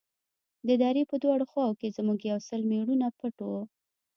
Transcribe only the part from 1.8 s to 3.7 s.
زموږ يو سل مېړونه پټ وو.